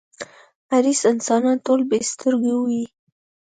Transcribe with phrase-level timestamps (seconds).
[0.71, 2.83] حریص انسانان ټول بې سترگو وي.